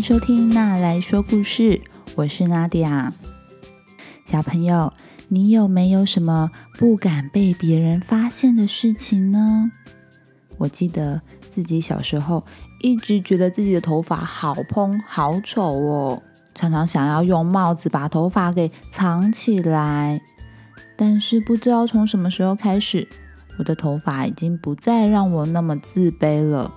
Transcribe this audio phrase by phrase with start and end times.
[0.00, 1.62] 收听《娜来说故事》，
[2.14, 3.12] 我是娜迪亚。
[4.24, 4.92] 小朋友，
[5.28, 9.70] 你有没有什么不敢被别人发现的事情呢？
[10.56, 12.44] 我记得自己小时候
[12.80, 16.22] 一直觉得自己的头发好蓬、好丑哦，
[16.54, 20.20] 常常想要用帽子把头发给藏起来。
[20.96, 23.08] 但是不知道从什么时候开始，
[23.58, 26.72] 我的头发已经不再让我那么自卑了。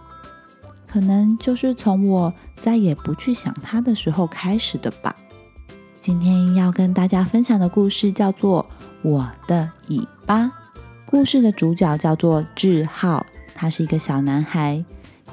[0.91, 5.15] 可能就是从我再也不去想它的时候开始的吧。
[5.99, 8.65] 今天要跟大家分享的故事叫做
[9.09, 10.43] 《我的尾巴》。
[11.05, 14.83] 故事的主角叫做志浩，他是一个小男孩。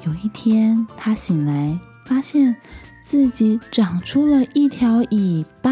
[0.05, 2.55] 有一天，他醒来，发现
[3.03, 5.71] 自己长出了一条尾巴。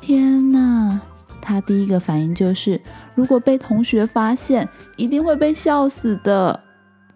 [0.00, 1.00] 天哪！
[1.40, 2.80] 他第一个反应就是，
[3.14, 6.64] 如果被同学发现，一定会被笑死的。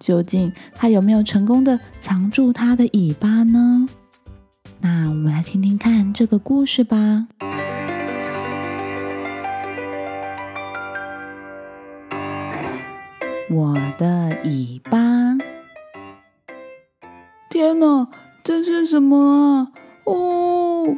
[0.02, 3.86] 究竟他有没有成功的藏住他的尾巴呢？
[4.81, 7.28] 那我们来听听看这个故事吧。
[13.48, 14.98] 我的尾巴！
[17.48, 18.09] 天哪，
[18.42, 19.72] 这是什么啊？
[20.03, 20.97] 哦！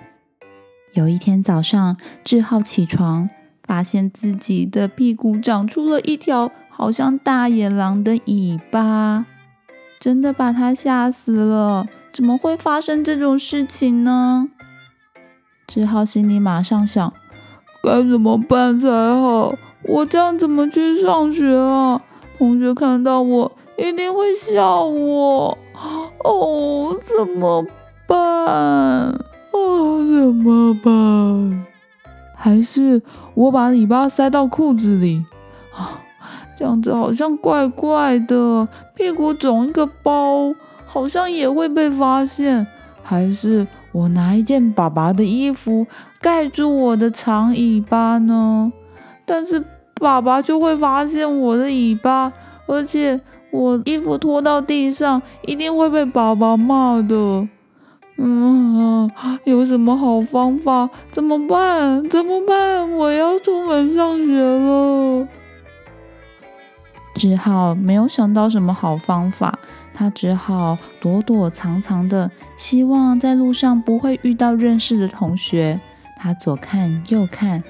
[0.95, 3.29] 有一天早上，志浩起床，
[3.65, 6.51] 发现自己的屁股长出了一条。
[6.85, 9.25] 好像大野狼的尾巴，
[9.99, 11.87] 真的把他吓死了！
[12.13, 14.51] 怎么会发生这种事情呢？
[15.67, 17.11] 志浩心里马上想：
[17.83, 19.55] 该怎么办才好？
[19.85, 22.03] 我这样怎么去上学啊？
[22.37, 25.57] 同学看到我一定会笑我。
[26.23, 27.65] 哦，怎么
[28.07, 28.19] 办？
[29.53, 31.65] 哦，怎么办？
[32.37, 33.01] 还是
[33.33, 35.25] 我把尾巴塞到裤子里
[35.75, 36.04] 啊？
[36.57, 40.55] 这样子好像怪怪的，屁股肿一个包，
[40.87, 42.67] 好像也会被发现。
[43.03, 45.87] 还是我拿一件爸爸的衣服
[46.21, 48.73] 盖住我的长尾巴呢？
[49.27, 49.63] 但是
[50.01, 52.33] 爸爸就会发现我的尾巴，
[52.67, 53.21] 而且
[53.51, 57.47] 我衣服拖到地上，一定会被爸爸骂的。
[58.17, 59.11] 嗯，
[59.45, 60.89] 有什么好方法？
[61.11, 62.09] 怎么办？
[62.09, 62.91] 怎么办？
[62.93, 65.29] 我要出门上学了。
[67.15, 69.59] 只好没有想到什么好方法，
[69.95, 75.79] 他只好躲躲藏藏的，希望在路上不会遇到认识的同学。
[76.17, 77.63] 他左看右看，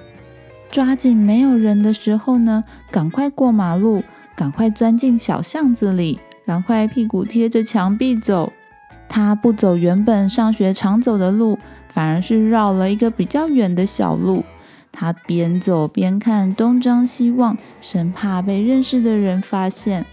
[0.71, 4.03] 抓紧没有人的时候呢，赶快过马路，
[4.34, 8.53] 赶快钻进小巷子里，赶快屁股贴着墙壁走。
[9.09, 14.44] 他不走原本上学常走的路，反而是绕了一个比较远的小路。
[14.97, 20.06] 他边走边看，东张西望，生怕被认识的人发现。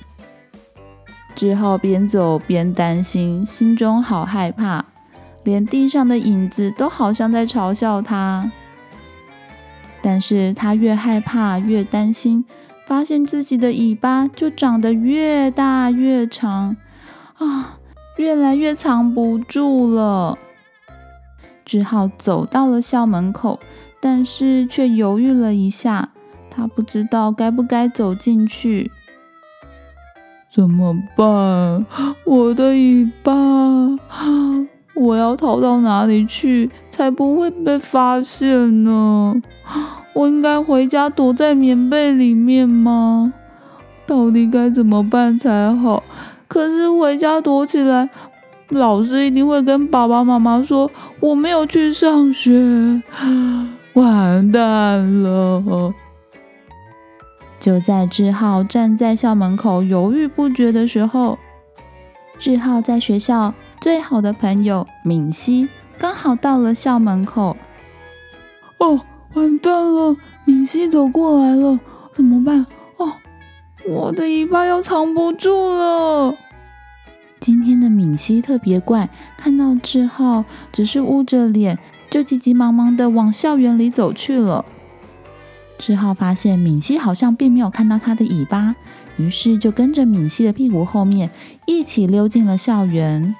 [1.36, 4.84] 只好边走边担心，心中好害怕，
[5.44, 8.52] 连地上的影子都好像在嘲笑他。
[10.02, 12.44] 但是他越害怕越担心，
[12.88, 16.76] 发现自己的尾巴就长得越大越长，
[17.38, 17.78] 啊，
[18.18, 20.38] 越来越藏不住了。
[21.64, 23.60] 只好走到了校门口。
[24.02, 26.10] 但是却犹豫了一下，
[26.50, 28.92] 他不知道该不该走进去。
[30.50, 31.86] 怎么办？
[32.26, 33.32] 我的尾巴！
[34.94, 39.36] 我要逃到哪里去才不会被发现呢？
[40.14, 43.32] 我应该回家躲在棉被里面吗？
[44.06, 46.04] 到底该怎么办才好？
[46.50, 48.10] 可是回家躲起来，
[48.68, 50.92] 老师一定会跟爸爸妈妈说
[51.22, 53.02] 我没有去上学。
[53.94, 55.94] 完蛋了！
[57.60, 61.38] 就在志浩站在校门口犹豫不决的时候，
[62.40, 67.56] 志浩在学校最好的朋友敏熙刚好到了校门口。
[68.80, 69.00] 哦，
[69.36, 70.16] 完蛋了！
[70.46, 71.80] 敏熙走过来了，
[72.14, 72.66] 怎么办？
[72.98, 73.12] 哦，
[73.88, 76.34] 我的尾巴要藏不住了。
[77.42, 81.78] 今天的敏熙特别怪，看到志浩只是捂着脸。
[82.08, 84.64] 就急急忙忙的往校园里走去了。
[85.80, 88.76] 志浩发现敏熙好像并没有看到他的尾巴，
[89.18, 91.32] 于是就跟着敏熙的屁股后面
[91.66, 93.34] 一起溜进了校园。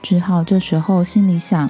[0.00, 1.68] 志浩这时候心里想：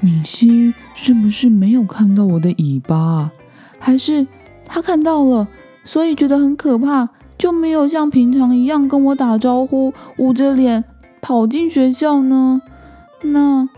[0.00, 3.30] 敏熙是不是没有看到我的尾巴？
[3.78, 4.26] 还是
[4.66, 5.48] 他看到了，
[5.84, 7.08] 所以觉得很可怕，
[7.42, 10.84] 就没有像平常一样跟我打招呼，捂着脸
[11.20, 12.62] 跑进学校呢？
[13.22, 13.68] 那……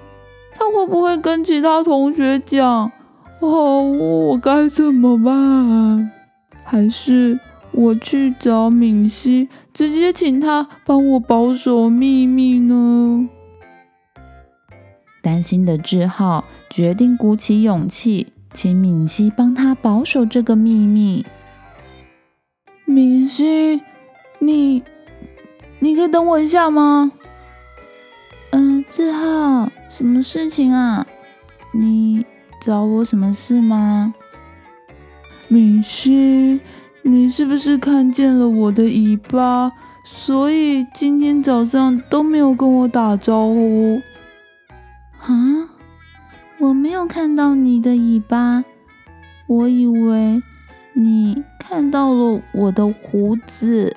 [0.55, 2.93] 他会不会跟其他同学讲？
[3.41, 6.11] 哦，我该怎么办？
[6.63, 7.41] 还是
[7.73, 13.27] 我去找敏熙，直接请他帮我保守秘密呢？
[15.23, 21.25] 担心的志浩决定鼓起勇气，请敏熙帮他保守这个秘密。
[22.87, 23.81] 明熙，
[24.39, 24.83] 你，
[25.79, 27.11] 你可以等我一下吗？
[28.51, 31.07] 嗯，志浩，什么事情啊？
[31.73, 32.25] 你
[32.61, 34.15] 找我什么事吗？
[35.49, 36.61] 明熙，
[37.03, 39.73] 你是不是看见了我的尾巴，
[40.05, 44.01] 所以今天早上都没有跟我打招呼？
[45.21, 45.71] 啊，
[46.59, 48.63] 我没有看到你的尾巴，
[49.47, 50.43] 我以为
[50.93, 53.97] 你看到了我的胡子。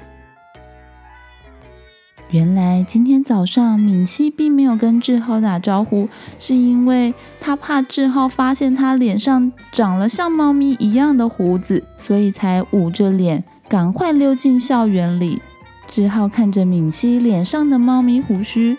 [2.29, 6.09] 原来今天早上敏熙并没有跟志浩打招呼，
[6.39, 15.41] 是因为他怕志浩发现他脸上长了像猫咪一样的胡子，所以才捂着脸赶快溜进校园里。
[15.87, 18.77] 志浩看着敏熙脸上的猫咪胡须，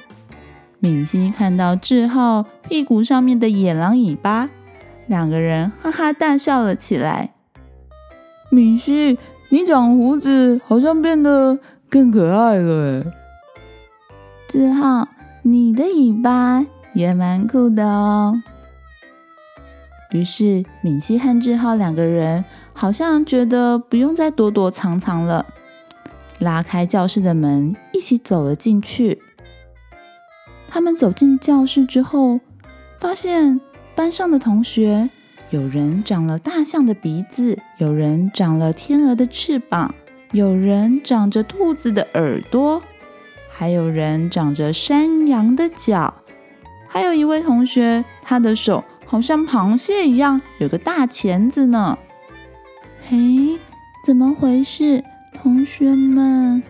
[0.79, 4.51] 敏熙看到志浩屁股上面的野狼尾巴，
[5.07, 7.38] 两个人哈哈大笑了起来。
[8.51, 9.19] 敏熙，
[9.51, 11.59] 你长胡子好像变得
[11.91, 13.05] 更可爱了
[14.49, 15.07] 志浩，
[15.43, 16.65] 你的尾巴
[16.95, 18.33] 也蛮酷的哦。
[20.13, 22.43] 于是敏熙和志浩两个人
[22.73, 25.45] 好像觉得不用再躲躲藏藏了，
[26.39, 29.21] 拉开教室的门，一起走了进去。
[30.71, 32.41] 他们走进教室之后，
[32.99, 33.61] 发现
[33.95, 35.11] 班上的同学
[35.51, 39.95] 有人长了大象的鼻子，有人长了天鹅的翅膀，
[40.33, 42.83] 有人长着兔子的耳朵。
[43.51, 46.15] 还有人长着山羊的脚，
[46.87, 51.99] 还有一位同学，他的手好像螃蟹一样，有个大钳子呢。
[53.09, 53.59] 嘿，
[54.05, 55.03] 怎么回事？
[55.33, 56.63] 同学们，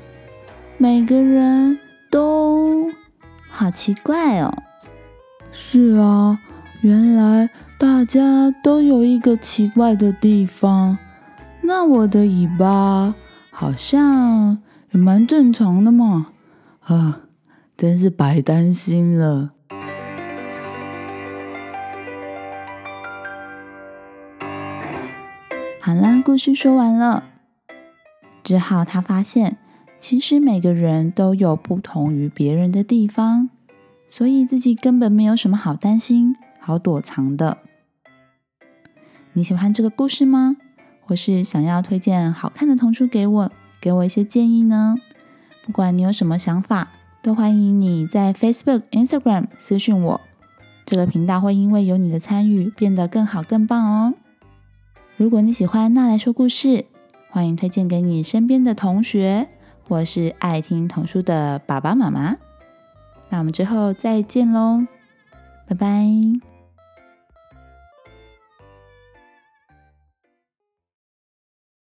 [0.77, 1.79] 每个人
[2.11, 2.91] 都
[3.51, 4.55] 好奇怪哦。
[5.51, 6.39] 是啊，
[6.81, 10.99] 原来大家都有一个奇怪的地方。
[11.63, 13.15] 那我的尾巴
[13.51, 14.59] 好像
[14.91, 16.27] 也蛮正常的嘛。
[16.81, 17.21] 啊，
[17.77, 19.53] 真是白担心了。
[25.81, 27.23] 好啦，故事说完了。
[28.43, 29.57] 之后他发现，
[30.01, 33.51] 其实每个人都有不同于别人的地方，
[34.09, 37.59] 所以自己根本没有什么好担心、好躲藏的。
[39.38, 40.56] 你喜欢这个故事吗？
[41.00, 44.96] 或是想要推荐好看的童书给我，给我一些建议呢？
[45.64, 46.88] 不管你有什么想法，
[47.23, 50.20] 都欢迎你在 Facebook、Instagram 私讯我。
[50.85, 54.14] 这个频道会因为有你的参与变得更好、更棒哦。
[55.17, 56.87] 如果你喜欢那来说故事，
[57.31, 59.46] 欢迎推荐给你身边的同学，
[59.87, 62.37] 或是爱听童书的爸爸妈妈。
[63.29, 64.85] 那我们之后再见喽，
[65.69, 66.58] 拜拜。